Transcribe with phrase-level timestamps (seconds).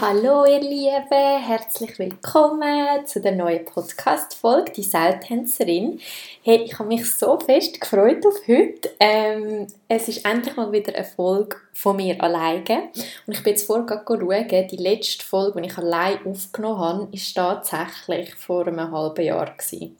[0.00, 6.00] Hallo ihr Lieben, herzlich willkommen zu der neuen Podcast-Folge «Die Seiltänzerin».
[6.42, 8.90] Hey, ich habe mich so fest gefreut auf heute.
[8.98, 12.88] Ähm, es ist endlich mal wieder eine Folge von mir alleine.
[13.26, 17.62] Und ich bin jetzt vorher schauen, die letzte Folge, die ich allein aufgenommen habe, war
[17.62, 19.54] tatsächlich vor einem halben Jahr.
[19.54, 19.98] Gewesen.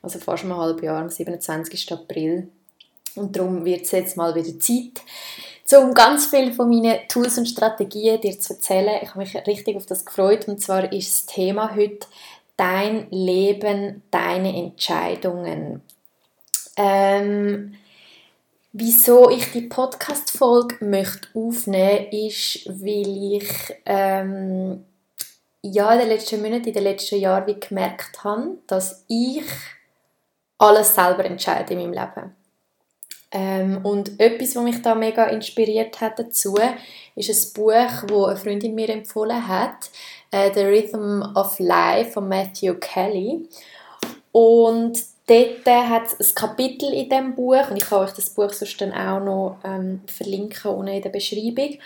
[0.00, 1.92] Also fast einem halben Jahr, am 27.
[1.92, 2.48] April.
[3.14, 5.02] Und darum wird es jetzt mal wieder Zeit,
[5.72, 9.00] um ganz viel von meinen Tools und Strategien dir zu erzählen.
[9.02, 12.06] Ich habe mich richtig auf das gefreut und zwar ist das Thema heute
[12.56, 15.82] dein Leben, deine Entscheidungen.
[16.76, 17.74] Ähm,
[18.72, 24.84] wieso ich die Podcast-Folge möchte aufnehmen ist, weil ich ähm,
[25.62, 29.44] ja, in den letzten Monaten, in den letzten Jahren wie gemerkt habe, dass ich
[30.58, 32.43] alles selber entscheide in meinem Leben.
[33.36, 36.56] Ähm, und etwas, was mich da mega inspiriert hat dazu,
[37.16, 37.72] ist ein Buch,
[38.06, 39.90] das eine Freundin mir empfohlen hat,
[40.30, 43.48] äh, The Rhythm of Life von Matthew Kelly.
[44.30, 48.52] Und dort hat es ein Kapitel in diesem Buch, und ich kann euch das Buch
[48.52, 51.78] sonst dann auch noch ähm, verlinken unten in der Beschreibung.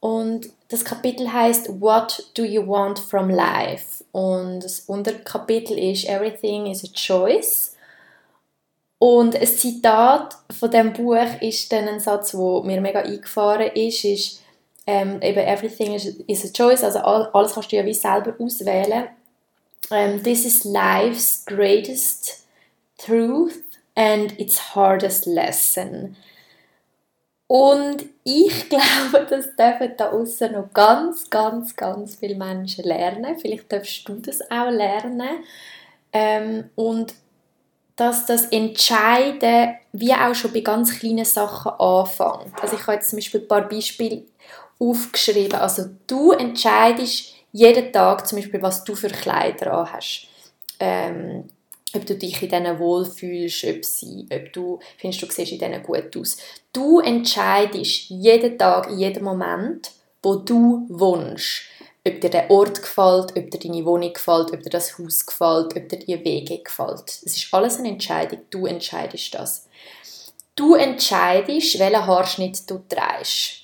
[0.00, 4.04] Und das Kapitel heißt What do you want from life?
[4.12, 7.69] Und das Unterkapitel ist Everything is a choice.
[9.00, 14.04] Und ein Zitat von dem Buch ist dann ein Satz, der mir mega eingefahren ist,
[14.04, 14.42] ist
[14.86, 19.08] ähm, eben everything is, is, a choice, also alles kannst du ja wie selber auswählen.
[19.88, 22.44] Um, this is life's greatest
[22.98, 23.62] truth
[23.94, 26.14] and its hardest lesson.
[27.46, 33.38] Und ich glaube, das dürfen da außen noch ganz, ganz, ganz viele Menschen lernen.
[33.38, 35.42] Vielleicht darfst du das auch lernen.
[36.12, 37.14] Ähm, und
[38.00, 42.54] dass das Entscheiden wie auch schon bei ganz kleinen Sachen anfängt.
[42.62, 44.22] Also ich habe jetzt zum Beispiel ein paar Beispiele
[44.78, 45.60] aufgeschrieben.
[45.60, 50.28] Also du entscheidest jeden Tag zum Beispiel, was du für Kleider anhast.
[50.78, 51.44] Ähm,
[51.94, 55.82] ob du dich in denen wohlfühlst, ob, sie, ob du findest, du siehst in denen
[55.82, 56.38] gut aus.
[56.72, 59.90] Du entscheidest jeden Tag, in jedem Moment,
[60.22, 61.64] wo du wohnst
[62.06, 65.76] ob dir der Ort gefällt, ob dir deine Wohnung gefällt, ob dir das Haus gefällt,
[65.76, 67.08] ob dir die Wege gefällt.
[67.08, 68.40] Es ist alles eine Entscheidung.
[68.50, 69.68] Du entscheidest das.
[70.56, 73.62] Du entscheidest, welchen Haarschnitt du trägst.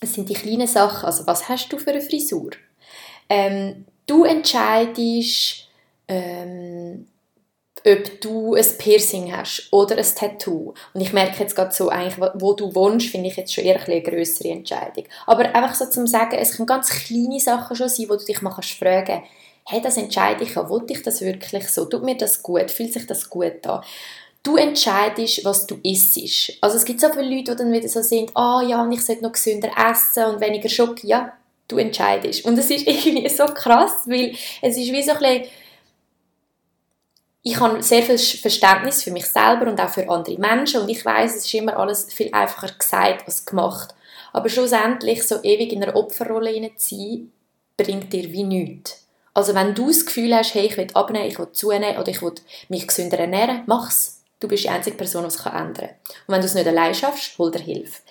[0.00, 1.06] Es sind die kleinen Sachen.
[1.06, 2.50] Also, was hast du für eine Frisur?
[3.28, 5.68] Ähm, du entscheidest,
[6.08, 7.06] ähm,
[7.86, 10.74] ob du ein Piercing hast oder ein Tattoo.
[10.94, 13.82] Und ich merke jetzt gerade so, eigentlich, wo du wohnst, finde ich jetzt schon eher
[13.82, 15.04] eine größere Entscheidung.
[15.26, 18.42] Aber einfach so zum Sagen, es können ganz kleine Sachen schon sein, wo du dich
[18.42, 19.22] mal kannst fragen
[19.64, 21.84] hey, das entscheide ich, will ich das wirklich so?
[21.84, 22.70] Tut mir das gut?
[22.70, 23.82] Fühlt sich das gut an?
[24.42, 26.52] Du entscheidest, was du isst.
[26.60, 28.90] Also es gibt so viele Leute, die dann wieder so sind, ah oh, ja, und
[28.90, 31.04] ich sollte noch gesünder essen und weniger Schock.
[31.04, 31.32] Ja,
[31.68, 32.44] du entscheidest.
[32.44, 35.44] Und es ist irgendwie so krass, weil es ist wie so ein bisschen
[37.42, 41.04] ich habe sehr viel Verständnis für mich selber und auch für andere Menschen und ich
[41.04, 43.94] weiß, es ist immer alles viel einfacher gesagt als gemacht.
[44.32, 47.28] Aber schlussendlich so ewig in einer Opferrolle zu
[47.76, 49.06] bringt dir wie nichts.
[49.34, 52.22] Also wenn du das Gefühl hast, hey, ich will abnehmen, ich will zunehmen oder ich
[52.22, 52.34] will
[52.68, 54.20] mich gesünder ernähren, mach's.
[54.38, 55.88] Du bist die einzige Person, die es ändern kann.
[56.26, 58.02] Und wenn du es nicht allein schaffst, hol dir Hilfe.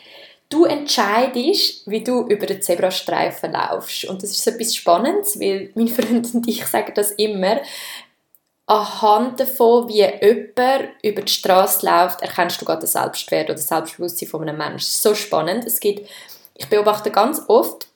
[0.50, 4.06] Du entscheidest, wie du über den Zebrastreifen laufst.
[4.06, 7.62] Und das ist so etwas Spannendes, weil mein Freund und ich sagen das immer
[8.66, 13.68] anhand davon, wie jemand über die Straße läuft, erkennst du gerade den Selbstwert oder das
[13.68, 14.78] Selbstbewusstsein von einem Menschen.
[14.78, 15.66] Das ist so spannend.
[15.66, 16.10] Es gibt,
[16.56, 17.88] ich beobachte ganz oft,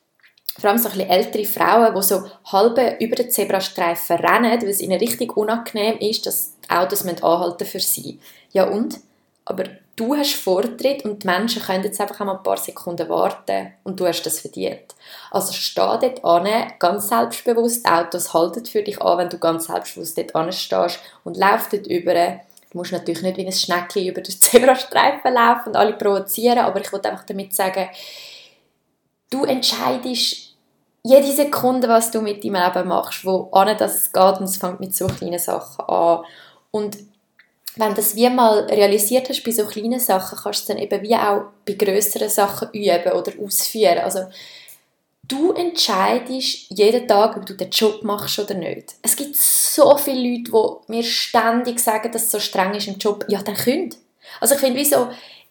[0.57, 4.69] vor allem so ein bisschen ältere Frauen, die so halb über den Zebrastreifen rennen, weil
[4.69, 8.19] es ihnen richtig unangenehm ist, dass Autos anhalten für sie.
[8.51, 8.99] Ja und?
[9.43, 13.73] Aber du hast Vortritt und die Menschen können jetzt einfach einmal ein paar Sekunden warten
[13.83, 14.95] und du hast das verdient.
[15.31, 20.17] Also steh dort an, ganz selbstbewusst, Autos halten für dich an, wenn du ganz selbstbewusst
[20.17, 22.13] dort anstehst und lauf dort über.
[22.13, 26.81] Du musst natürlich nicht wie ein Schneckchen über den Zebrastreifen laufen und alle provozieren, aber
[26.81, 27.87] ich wollte einfach damit sagen,
[29.29, 30.55] du entscheidest
[31.03, 34.57] jede Sekunde, was du mit deinem Leben machst, wo an dass es geht und es
[34.57, 36.25] fängt mit so kleinen Sachen an.
[36.71, 36.97] Und
[37.77, 40.77] wenn du das wie mal realisiert hast bei so kleinen Sachen, kannst du es dann
[40.77, 43.99] eben wie auch bei größeren Sachen üben oder ausführen.
[43.99, 44.27] Also
[45.27, 48.95] du entscheidest jeden Tag, ob du den Job machst oder nicht.
[49.01, 50.51] Es gibt so viele Leute,
[50.87, 53.25] die mir ständig sagen, dass es so streng ist im Job.
[53.27, 53.97] Ja, dann könnt.
[54.39, 55.07] Also ich finde, wie so,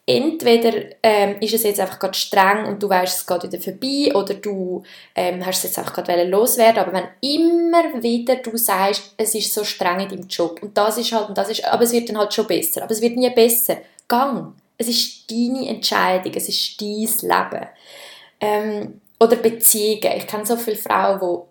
[0.06, 0.72] entweder
[1.02, 4.34] ähm, ist es jetzt einfach gerade streng und du weißt, es geht wieder vorbei oder
[4.34, 4.82] du
[5.14, 9.54] ähm, hast es jetzt einfach gerade loswerden aber wenn immer wieder du sagst, es ist
[9.54, 12.08] so streng in deinem Job und das ist halt und das ist, aber es wird
[12.08, 13.78] dann halt schon besser, aber es wird nie besser.
[14.06, 14.54] Gang!
[14.76, 17.66] Es ist deine Entscheidung, es ist dein Leben.
[18.40, 20.16] Ähm, oder Beziehungen.
[20.16, 21.42] Ich kenne so viele Frauen,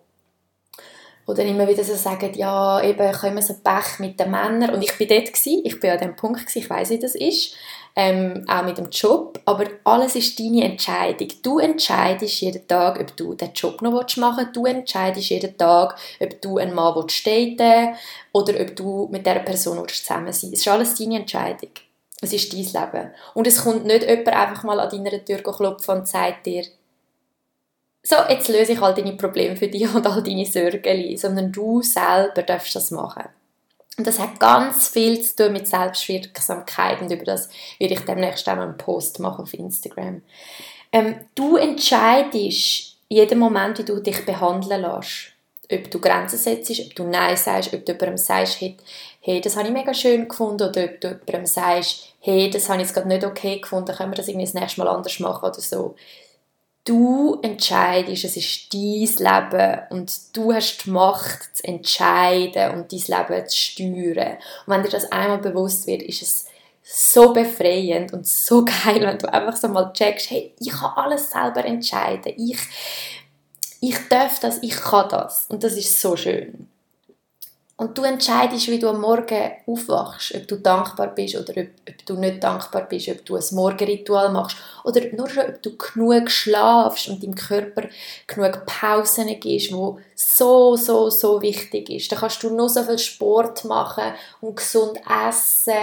[1.26, 4.30] die dann immer wieder so sagen, ja, eben, ich habe immer so Pech mit den
[4.30, 4.74] Männern.
[4.74, 7.14] Und ich bin dort gewesen, ich bin an dem Punkt gewesen, ich weiß wie das
[7.14, 7.54] ist,
[7.96, 11.28] ähm, auch mit dem Job, aber alles ist deine Entscheidung.
[11.42, 15.96] Du entscheidest jeden Tag, ob du den Job noch machen willst, du entscheidest jeden Tag,
[16.20, 17.94] ob du einen Mann willst daten
[18.32, 20.54] oder ob du mit dieser Person zusammen sein willst.
[20.54, 21.70] Es ist alles deine Entscheidung.
[22.20, 23.10] Es ist dein Leben.
[23.34, 26.64] Und es kommt nicht jemand einfach mal an deiner Tür klopfen und sagt dir,
[28.06, 31.80] so, jetzt löse ich all deine Probleme für dich und all deine Sorgen, sondern du
[31.80, 33.28] selber darfst das machen.
[33.96, 37.48] Und das hat ganz viel zu tun mit Selbstwirksamkeit und über das
[37.78, 40.22] werde ich demnächst auch einen Post machen auf Instagram.
[40.90, 45.32] Ähm, du entscheidest jeden Moment, wie du dich behandeln lässt.
[45.72, 48.76] Ob du Grenzen setzt, ob du Nein sagst, ob du jemandem sagst, hey,
[49.20, 52.80] hey, das habe ich mega schön gefunden, oder ob du jemandem sagst, hey, das habe
[52.80, 55.48] ich jetzt gerade nicht okay gefunden, können wir das irgendwie das nächste Mal anders machen
[55.48, 55.94] oder so.
[56.84, 62.98] Du entscheidest, es ist dein Leben und du hast die Macht zu entscheiden und dein
[62.98, 64.36] Leben zu steuern.
[64.66, 66.46] Und wenn dir das einmal bewusst wird, ist es
[66.82, 71.30] so befreiend und so geil, wenn du einfach so mal checkst, hey, ich kann alles
[71.30, 72.34] selber entscheiden.
[72.36, 72.58] Ich,
[73.80, 75.46] ich darf das, ich kann das.
[75.48, 76.68] Und das ist so schön.
[77.76, 82.06] Und du entscheidest, wie du am Morgen aufwachst, ob du dankbar bist oder ob, ob,
[82.06, 86.30] du nicht dankbar bist, ob du ein Morgenritual machst oder nur schon, ob du genug
[86.30, 87.88] schlafst und deinem Körper
[88.28, 92.12] genug Pausen gibst, wo so, so, so wichtig ist.
[92.12, 95.74] Da kannst du noch so viel Sport machen und gesund essen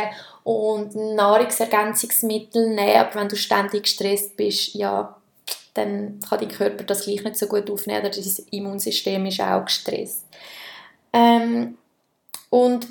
[0.45, 5.17] und Nahrungsergänzungsmittel nehmen, aber wenn du ständig gestresst bist, ja,
[5.73, 9.65] dann kann dein Körper das gleich nicht so gut aufnehmen oder dein Immunsystem ist auch
[9.65, 10.25] gestresst.
[11.13, 11.77] Ähm,
[12.51, 12.85] und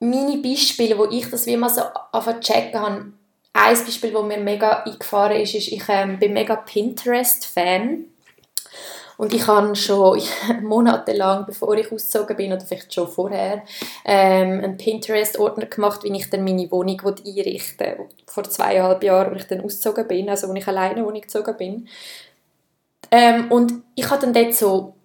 [0.00, 1.82] meine Beispiele, wo ich das wie mal so
[2.12, 3.12] anfangen checken habe,
[3.52, 8.04] ein Beispiel, das mir mega eingefahren ist, ist, ich ähm, bin mega Pinterest-Fan.
[9.16, 10.20] Und ich habe schon
[10.62, 13.62] monatelang, bevor ich ausgezogen bin, oder vielleicht schon vorher,
[14.04, 18.08] ähm, einen Pinterest-Ordner gemacht, wie ich dann meine Wohnung einrichten will.
[18.26, 21.88] Vor zweieinhalb Jahren, als ich dann ausgezogen bin, also als ich alleine gezogen bin.
[23.12, 24.96] Ähm, und ich habe dann dort so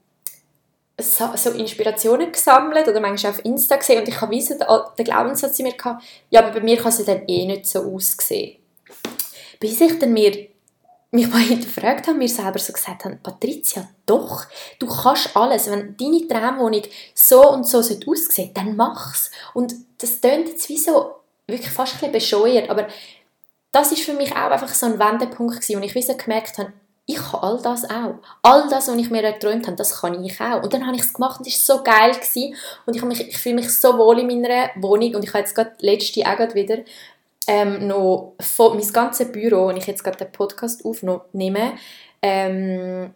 [0.99, 5.65] so Inspirationen gesammelt oder manchmal auf Insta gesehen und ich habe wissen, der Glaubenssatz in
[5.65, 8.57] mir gehabt, ja, aber bei mir kann es dann eh nicht so aussehen.
[9.59, 10.47] Bis ich dann mir
[11.11, 14.45] mich mal hinterfragt habe, mir selber so gesagt habe, Patricia, doch,
[14.79, 15.69] du kannst alles.
[15.69, 16.83] Wenn deine Traumwohnung
[17.13, 19.29] so und so aussieht, dann mach's.
[19.53, 21.15] Und das klingt jetzt wie so,
[21.47, 22.87] wirklich fast ein bescheuert, aber
[23.71, 26.57] das ist für mich auch einfach so ein Wendepunkt gewesen, und ich wie so gemerkt
[26.57, 26.73] habe,
[27.11, 28.15] ich kann all das auch.
[28.41, 30.63] All das, was ich mir erträumt habe, das kann ich auch.
[30.63, 32.11] Und dann habe ich es gemacht und es war so geil.
[32.11, 32.55] Gewesen.
[32.85, 35.15] Und ich, mich, ich fühle mich so wohl in meiner Wohnung.
[35.15, 36.77] Und ich habe jetzt gerade letzte auch gerade wieder
[37.47, 41.73] ähm, noch mein ganzes Büro, wenn ich jetzt gerade den Podcast aufnehme,
[42.21, 43.13] ähm,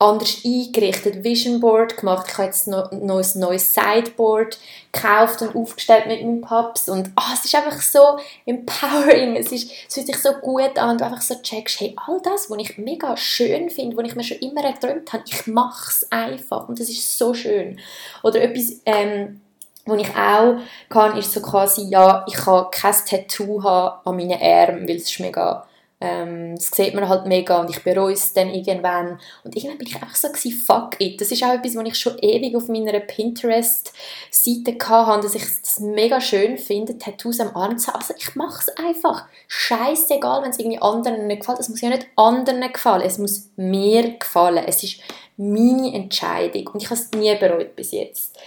[0.00, 2.26] anders eingerichtet, Vision Board gemacht.
[2.28, 3.34] Ich habe jetzt noch, ein neues
[3.74, 4.58] Sideboard
[4.92, 9.34] gekauft und aufgestellt mit meinem Paps und oh, es ist einfach so empowering.
[9.34, 12.20] Es, ist, es fühlt sich so gut an, wenn du einfach so checkst, hey, all
[12.22, 15.90] das, was ich mega schön finde, was ich mir schon immer erträumt habe, ich mache
[15.90, 17.80] es einfach und das ist so schön.
[18.22, 19.40] Oder etwas, ähm,
[19.84, 20.58] was ich auch
[20.90, 25.10] kann, ist so quasi, ja, ich kann kein Tattoo haben an meinen Armen, weil es
[25.10, 25.67] ist mega
[26.00, 29.18] ähm, das sieht man halt mega und ich bereue es dann irgendwann.
[29.42, 31.20] Und irgendwann bin ich einfach so gewesen, fuck it.
[31.20, 35.80] Das ist auch etwas, was ich schon ewig auf meiner Pinterest-Seite hatte, dass ich das
[35.80, 37.98] mega schön finde, Tattoos am Arm zu haben.
[37.98, 39.26] Also ich mache es einfach.
[39.48, 41.58] Scheißegal, wenn es irgendwie anderen nicht gefällt.
[41.58, 43.02] Es muss ja nicht anderen gefallen.
[43.04, 44.64] Es muss mir gefallen.
[44.66, 45.00] Es ist
[45.36, 46.68] meine Entscheidung.
[46.68, 48.38] Und ich habe es nie bereut bis jetzt.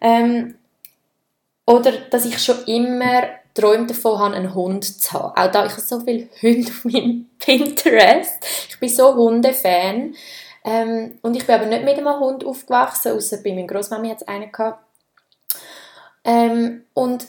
[0.00, 0.54] Ähm,
[1.66, 5.36] oder, dass ich schon immer geträumt davon habe, einen Hund zu haben.
[5.36, 8.44] Auch da, ich habe so viele Hunde auf meinem Pinterest.
[8.68, 10.14] Ich bin so Hundefan.
[10.62, 14.20] Ähm, und ich bin aber nicht mit einem Hund aufgewachsen, außer bei meiner Großmami hat
[14.22, 14.84] es einen gehabt.
[16.24, 17.26] Ähm, und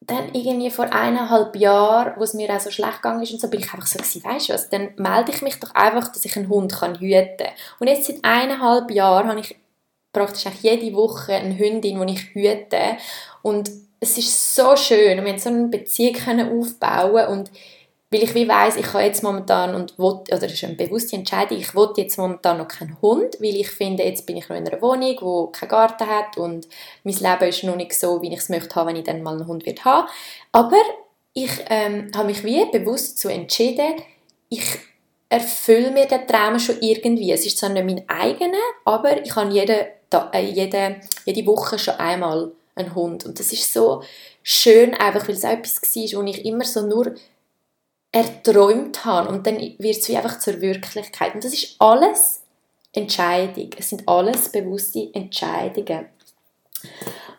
[0.00, 3.48] dann irgendwie vor eineinhalb Jahren, wo es mir auch so schlecht gegangen ist und so,
[3.48, 6.24] bin ich einfach so gewesen, weißt du was, dann melde ich mich doch einfach, dass
[6.24, 7.54] ich einen Hund kann hüten kann.
[7.78, 9.56] Und jetzt seit eineinhalb Jahren habe ich
[10.12, 12.96] praktisch jede Woche eine Hündin, die ich hüte.
[13.42, 13.70] Und
[14.02, 17.50] es ist so schön wir so eine Beziehung können aufbauen und
[18.10, 21.16] weil ich wie weiss, ich habe jetzt momentan und will, oder das ist eine bewusste
[21.16, 24.56] Entscheidung, ich will jetzt momentan noch keinen Hund, weil ich finde, jetzt bin ich noch
[24.56, 26.68] in einer Wohnung, wo keinen Garten hat und
[27.04, 29.36] mein Leben ist noch nicht so, wie ich es möchte haben, wenn ich dann mal
[29.36, 30.08] einen Hund wird haben.
[30.50, 30.82] Aber
[31.32, 33.94] ich ähm, habe mich wie bewusst dazu entschieden,
[34.50, 34.78] ich
[35.30, 37.32] erfülle mir den Traum schon irgendwie.
[37.32, 39.86] Es ist zwar nicht mein eigener, aber ich habe jede,
[40.34, 43.24] äh, jede, jede Woche schon einmal ein Hund.
[43.24, 44.02] Und das ist so
[44.42, 47.14] schön, einfach weil es etwas war, wo ich immer so nur
[48.12, 51.34] erträumt habe und dann wird es wie einfach zur Wirklichkeit.
[51.34, 52.42] Und das ist alles
[52.92, 53.70] Entscheidung.
[53.78, 56.06] Es sind alles bewusste Entscheidungen.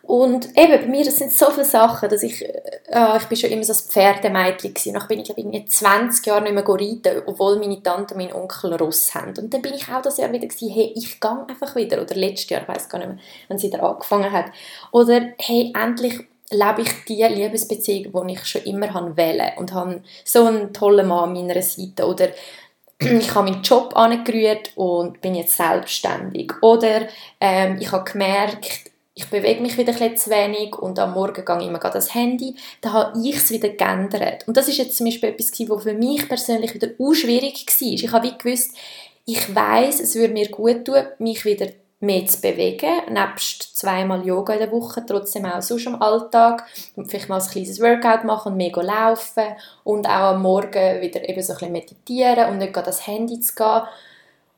[0.06, 3.64] Und eben, bei mir sind so viele Sachen, dass ich, äh, ich bin schon immer
[3.64, 4.92] so ein Pferdemädchen gewesen.
[4.92, 8.74] Nachher bin ich, ich, 20 Jahre nicht mehr reiten, obwohl meine Tante und mein Onkel
[8.74, 9.34] Ross haben.
[9.38, 12.02] Und dann bin ich auch das Jahr wieder gewesen, hey, ich gehe einfach wieder.
[12.02, 13.18] Oder letztes Jahr, ich weiß gar nicht mehr,
[13.48, 14.46] wenn sie wieder angefangen hat.
[14.92, 16.20] Oder, hey, endlich
[16.50, 21.30] lebe ich die Liebesbeziehung, die ich schon immer wähle und habe so einen tollen Mann
[21.30, 22.06] an meiner Seite.
[22.06, 22.28] Oder
[22.98, 26.52] ich habe meinen Job angerührt und bin jetzt selbstständig.
[26.62, 27.08] Oder
[27.40, 31.58] ähm, ich habe gemerkt, ich bewege mich wieder ein zu wenig und am Morgen gehe
[31.60, 34.46] ich immer das Handy, dann habe ich es wieder geändert.
[34.48, 37.88] Und das ist jetzt zum Beispiel etwas, was für mich persönlich wieder schwierig war.
[37.88, 38.76] Ich habe wie gewusst,
[39.24, 41.68] ich weiß, es würde mir gut tun, mich wieder
[42.00, 46.66] mehr zu bewegen, nebst zweimal Yoga in der Woche, trotzdem auch sonst am Alltag
[47.06, 49.44] vielleicht mal ein kleines Workout machen und mehr laufen
[49.84, 53.54] und auch am Morgen wieder eben so ein bisschen meditieren und nicht das Handy zu
[53.54, 53.82] gehen.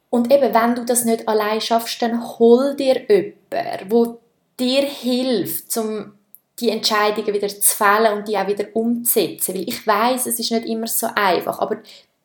[0.09, 4.19] Und eben, wenn du das nicht allein schaffst, dann hol dir jemanden,
[4.59, 6.13] dir hilft, um
[6.59, 9.55] die Entscheidungen wieder zu fällen und die auch wieder umzusetzen.
[9.55, 11.79] Weil ich weiß, es ist nicht immer so einfach, aber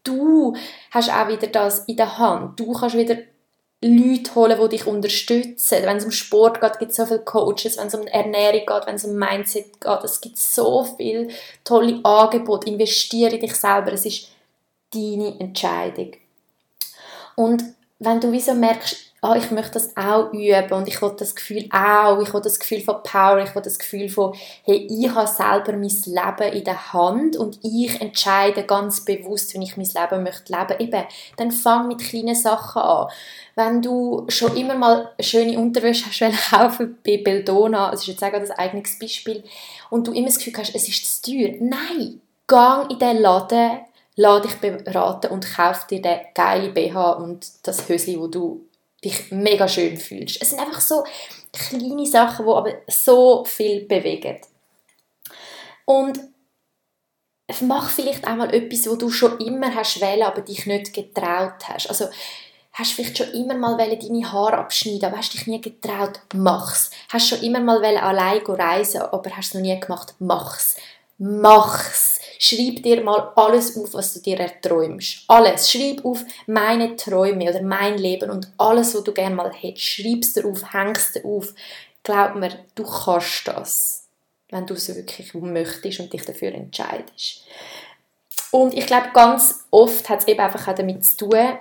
[0.04, 0.56] du
[0.92, 2.60] hast auch wieder das in der Hand.
[2.60, 3.18] Du kannst wieder
[3.84, 5.80] Leute holen, die dich unterstützen.
[5.84, 7.78] Wenn es um Sport geht, gibt es so viele Coaches.
[7.78, 11.30] Wenn es um Ernährung geht, wenn es um Mindset geht, es gibt so viele
[11.64, 12.70] tolle Angebote.
[12.70, 13.92] Investiere in dich selber.
[13.94, 14.30] Es ist
[14.94, 16.12] deine Entscheidung.
[17.36, 17.64] Und
[17.98, 21.70] wenn du wieso merkst, oh, ich möchte das auch üben und ich will das Gefühl
[21.72, 25.28] auch, ich will das Gefühl von Power, ich will das Gefühl von, hey, ich habe
[25.28, 30.24] selber mein Leben in der Hand und ich entscheide ganz bewusst, wenn ich mein Leben
[30.24, 31.04] möchte leben, eben,
[31.38, 33.10] dann fang mit kleinen Sachen an.
[33.56, 38.34] Wenn du schon immer mal schöne Unterwäsche hast kaufen bei Beldona, das ist jetzt auch
[38.34, 39.44] ein eigenes Beispiel,
[39.92, 43.82] und du immer das Gefühl hast, es ist zu teuer, nein, gang in den Laden,
[44.16, 48.66] lass dich beraten und kauf dir den geilen BH und das Hösli, wo du
[49.04, 50.42] dich mega schön fühlst.
[50.42, 51.04] Es sind einfach so
[51.52, 54.40] kleine Sachen, die aber so viel bewegen.
[55.86, 56.20] Und
[57.62, 61.68] mach vielleicht auch mal etwas, wo du schon immer hast wollen, aber dich nicht getraut
[61.68, 61.88] hast.
[61.88, 62.08] Also
[62.74, 66.92] hast vielleicht schon immer mal deine Haare abschneiden, aber hast dich nie getraut, mach's.
[67.10, 70.78] Hast schon immer mal allein reisen, aber hast es noch nie gemacht, mach's.
[71.18, 72.21] Mach's.
[72.44, 75.26] Schreib dir mal alles auf, was du dir erträumst.
[75.28, 75.70] Alles.
[75.70, 79.86] Schreib auf meine Träume oder mein Leben und alles, was du gerne mal hättest.
[79.86, 81.54] Schreib es auf, hängst es auf.
[82.02, 84.08] Glaub mir, du kannst das,
[84.50, 87.46] wenn du es wirklich möchtest und dich dafür entscheidest.
[88.50, 91.60] Und ich glaube, ganz oft hat es eben einfach auch damit zu tun,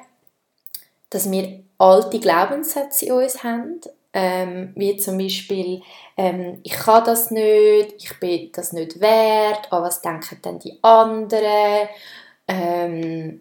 [1.10, 5.82] dass wir alte Glaubenssätze in uns haben, ähm, wie zum Beispiel,
[6.16, 10.78] ähm, ich kann das nicht, ich bin das nicht wert, oh, was denken denn die
[10.82, 11.88] anderen,
[12.48, 13.40] ähm,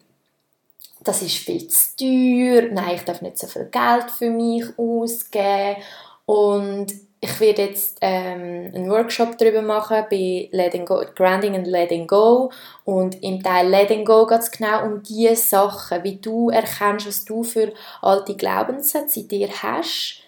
[1.03, 5.77] das ist viel zu teuer, nein, ich darf nicht so viel Geld für mich ausgeben.
[6.25, 6.87] Und
[7.21, 12.51] ich werde jetzt ähm, einen Workshop darüber machen bei Letting Go, Grounding and Letting Go.
[12.85, 17.25] Und im Teil Letting Go geht es genau um diese Sachen, wie du erkennst, was
[17.25, 20.21] du für alte Glaubenssätze in dir hast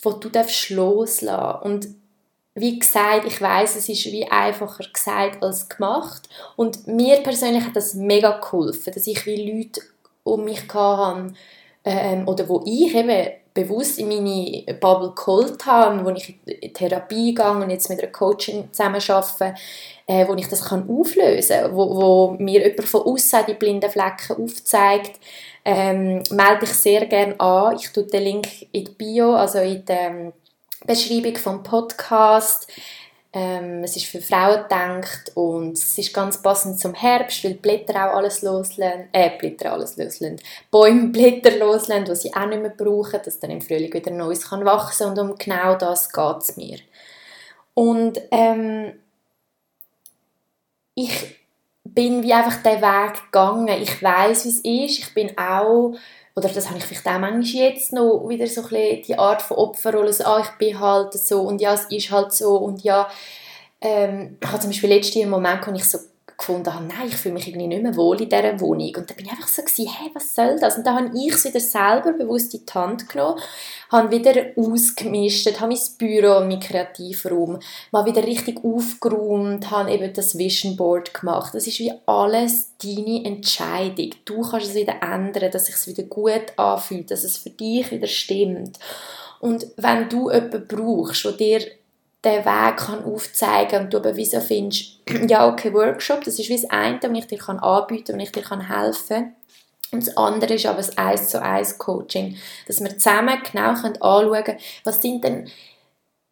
[0.00, 1.62] wo du darfst loslassen.
[1.62, 1.88] Und
[2.54, 6.28] wie gesagt, ich weiß, es ist wie einfacher gesagt als gemacht.
[6.56, 9.82] Und mir persönlich hat das mega geholfen, dass ich wie Leute
[10.24, 11.34] um mich hatte,
[11.84, 17.34] ähm, oder wo ich eben bewusst in meine Bubble geholt habe, wo ich in Therapie
[17.34, 19.54] gehe und jetzt mit einer Coaching zusammen arbeite,
[20.06, 23.90] äh, wo ich das kann auflösen kann, wo, wo mir jemand von außen die blinden
[23.90, 25.18] Flecken aufzeigt,
[25.64, 27.74] ähm, melde dich sehr gerne an.
[27.76, 30.32] Ich tue den Link in die Bio, also in der ähm,
[30.86, 32.70] Beschreibung vom Podcast.
[33.38, 37.58] Ähm, es ist für Frauen gedacht und es ist ganz passend zum Herbst, weil die
[37.58, 40.40] Blätter auch alles loslassen, äh, Blätter alles loslassen,
[40.70, 44.48] Bäume Blätter loslassen, die sie auch nicht mehr brauchen, dass dann im Frühling wieder Neues
[44.48, 46.78] kann wachsen und um genau das geht es mir.
[47.74, 48.94] Und ähm,
[50.94, 51.36] ich
[51.84, 53.82] bin wie einfach den Weg gegangen.
[53.82, 54.98] Ich weiß, wie es ist.
[54.98, 55.94] Ich bin auch,
[56.36, 59.40] oder das habe ich vielleicht auch manchmal jetzt noch, wieder so ein bisschen die Art
[59.40, 62.84] von Opferrolle, so, ah, ich bin halt so und ja, es ist halt so und
[62.84, 63.08] ja,
[63.80, 65.98] ähm, ich hatte zum Beispiel letztens einen Moment, wo ich so
[66.36, 68.94] gefunden habe, nein, ich fühle mich irgendwie nicht mehr wohl in dieser Wohnung.
[68.96, 70.76] Und dann bin ich einfach so, gewesen, hey, was soll das?
[70.76, 73.40] Und dann habe ich es wieder selber bewusst in die Hand genommen,
[73.90, 77.58] habe wieder ausgemistet, habe mein Büro und meinen Kreativraum
[77.90, 81.54] mal wieder richtig aufgeräumt, habe eben das Vision Board gemacht.
[81.54, 84.10] Das ist wie alles deine Entscheidung.
[84.24, 87.90] Du kannst es wieder ändern, dass es sich wieder gut anfühlt, dass es für dich
[87.90, 88.78] wieder stimmt.
[89.40, 91.60] Und wenn du jemanden brauchst, der dir
[92.26, 96.60] den Weg kann aufzeigen und du aber wieso findest, ja okay, Workshop, das ist wie
[96.60, 99.34] das eine, was ich dir kann anbieten kann, ich dir kann helfen.
[99.92, 104.44] Und das andere ist aber das 1 zu 1 Coaching, dass wir zusammen genau anschauen
[104.44, 105.48] können, was sind denn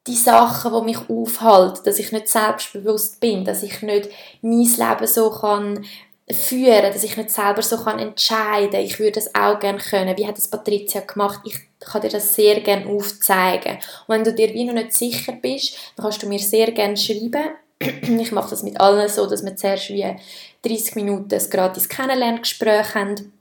[0.06, 4.10] die Sachen, die mich aufhalten, dass ich nicht selbstbewusst bin, dass ich nicht
[4.42, 5.84] mein Leben so kann
[6.30, 8.80] führen, dass ich nicht selber so kann entscheiden.
[8.80, 10.16] Ich würde das auch gerne können.
[10.16, 11.40] Wie hat es Patricia gemacht?
[11.44, 13.74] Ich kann dir das sehr gerne aufzeigen.
[14.06, 16.96] Und wenn du dir wie noch nicht sicher bist, dann kannst du mir sehr gerne
[16.96, 17.50] schreiben.
[18.20, 20.16] Ich mache das mit allen so, dass wir zuerst wie
[20.62, 23.32] 30 Minuten ein gratis Kennenlerngespräch haben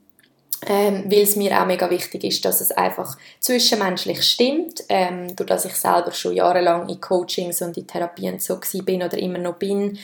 [0.68, 4.84] ähm, weil es mir auch mega wichtig ist, dass es einfach zwischenmenschlich stimmt.
[4.90, 9.18] Ähm, durch dass ich selber schon jahrelang in Coachings und in Therapien so bin oder
[9.18, 9.98] immer noch bin,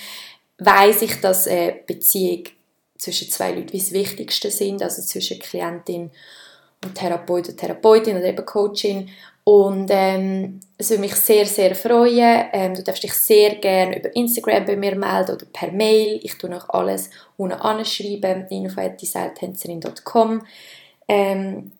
[0.57, 2.43] weiß ich, dass eine Beziehung
[3.00, 6.12] zwischen zwei Leuten wie das Wichtigste sind, also zwischen Klientin
[6.84, 9.10] und Therapeut und Therapeutin oder eben Coaching.
[9.44, 12.50] Und ähm, es würde mich sehr, sehr freuen.
[12.53, 16.20] Ähm, du darfst dich sehr gerne über Instagram bei mir melden oder per Mail.
[16.22, 20.46] Ich tue noch alles unten anschreiben, info.dieseiltänzerin.com.
[21.08, 21.72] Ähm,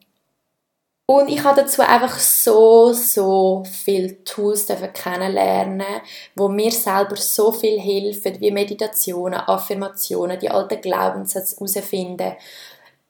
[1.10, 6.04] und ich habe dazu einfach so, so viele Tools kennenlernen,
[6.36, 12.34] wo mir selber so viel helfen, wie Meditationen, Affirmationen, die alten Glaubenssätze herausfinden,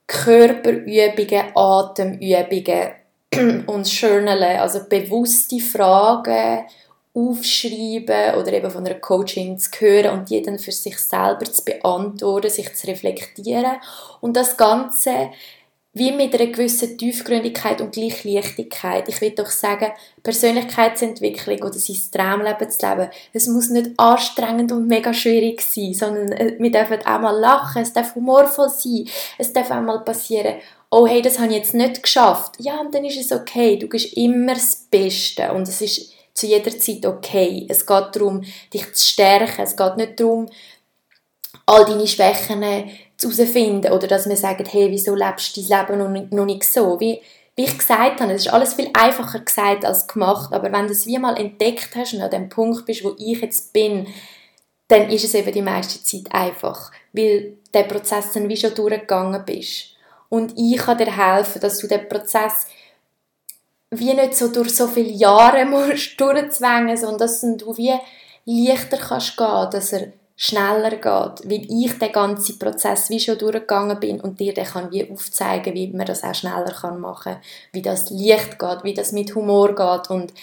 [0.08, 2.91] Körperübungen, Atemübungen,
[3.68, 6.68] und journalen, also bewusste Fragen
[7.13, 11.65] aufschreiben oder eben von einer Coaching zu hören und die dann für sich selber zu
[11.65, 13.75] beantworten, sich zu reflektieren.
[14.22, 15.32] Und das Ganze
[15.93, 19.10] wie mit einer gewissen Tiefgründigkeit und Gleichlichtigkeit.
[19.10, 19.91] Ich will doch sagen,
[20.22, 26.31] Persönlichkeitsentwicklung oder sein Traumleben zu leben, es muss nicht anstrengend und mega schwierig sein, sondern
[26.34, 30.55] äh, wir dürfen auch mal lachen, es darf humorvoll sein, es darf auch mal passieren,
[30.91, 32.55] oh hey, das habe ich jetzt nicht geschafft.
[32.60, 33.77] Ja, und dann ist es okay.
[33.77, 37.65] Du gibst immer das Beste und es ist zu jeder Zeit okay.
[37.67, 38.43] Es geht darum,
[38.74, 39.62] dich zu stärken.
[39.62, 40.50] Es geht nicht darum,
[41.65, 42.63] all deine Schwächen
[43.21, 46.63] herauszufinden oder dass man sagt, hey, wieso lebst du dein Leben noch nicht, noch nicht
[46.63, 46.99] so?
[46.99, 47.21] Wie,
[47.55, 50.93] wie ich gesagt habe, es ist alles viel einfacher gesagt als gemacht, aber wenn du
[50.93, 54.08] es wie mal entdeckt hast und an dem Punkt bist, wo ich jetzt bin,
[54.88, 59.43] dann ist es eben die meiste Zeit einfach, weil der Prozess dann wie schon durchgegangen
[59.45, 59.95] bist
[60.29, 62.67] und ich kann dir helfen, dass du den Prozess
[63.91, 67.93] wie nicht so durch so viele Jahre musst durchzwängen, sondern dass du wie
[68.45, 73.99] leichter kannst gehen, dass er schneller geht, weil ich den ganzen Prozess wie schon durchgegangen
[73.99, 77.36] bin und dir den kann wie aufzeigen, wie man das auch schneller kann machen,
[77.73, 80.34] wie das leicht geht, wie das mit Humor geht und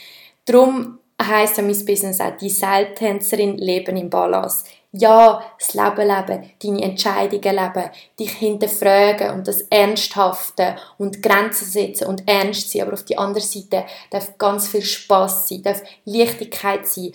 [0.45, 4.65] darum heisst ja mein Business auch die Seiltänzerin Leben im Balance
[4.99, 12.07] ja, das Leben leben, deine Entscheidungen leben, dich hinterfragen und das Ernsthafte und Grenzen setzen
[12.07, 12.83] und ernst sein.
[12.83, 17.13] Aber auf die andere Seite darf ganz viel Spaß sein, darf Leichtigkeit sein.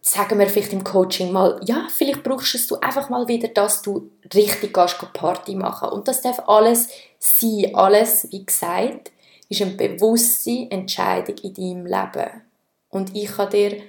[0.00, 4.10] Sagen wir vielleicht im Coaching mal, ja, vielleicht brauchst du einfach mal wieder, dass du
[4.34, 5.90] richtig gehst, Party machen.
[5.90, 7.72] Und das darf alles sein.
[7.74, 9.12] Alles, wie gesagt,
[9.48, 12.42] ist eine bewusste Entscheidung in deinem Leben.
[12.88, 13.80] Und ich kann dir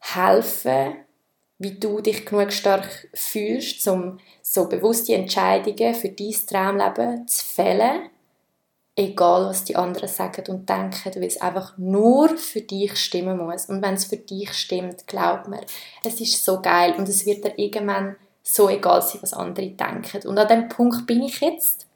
[0.00, 0.96] helfen,
[1.58, 8.10] wie du dich genug stark fühlst, um so bewusste Entscheidungen für dein Traumleben zu fällen,
[8.96, 13.66] egal was die anderen sagen und denken, weil es einfach nur für dich stimmen muss.
[13.66, 15.60] Und wenn es für dich stimmt, glaub mir,
[16.04, 20.28] es ist so geil und es wird dir irgendwann so egal sein, was andere denken.
[20.28, 21.86] Und an dem Punkt bin ich jetzt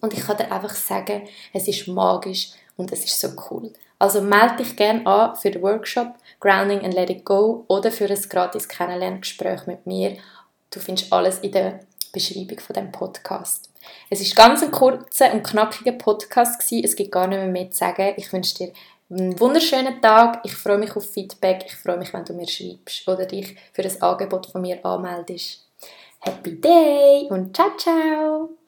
[0.00, 3.72] und ich kann dir einfach sagen, es ist magisch und es ist so cool.
[3.98, 8.06] Also melde dich gerne an für den Workshop Grounding and Let It Go oder für
[8.06, 10.16] ein gratis Kennenlerngespräch mit mir.
[10.70, 11.80] Du findest alles in der
[12.16, 13.70] Beschreibung von dem Podcast.
[14.08, 16.84] Es ist ganz ein kurzer und knackiger Podcast gewesen.
[16.84, 18.14] Es gibt gar nicht mehr, mehr zu sagen.
[18.16, 18.72] Ich wünsche dir
[19.10, 20.40] einen wunderschönen Tag.
[20.44, 21.64] Ich freue mich auf Feedback.
[21.66, 25.66] Ich freue mich, wenn du mir schreibst oder dich für das Angebot von mir anmeldest.
[26.20, 28.65] Happy Day und ciao ciao!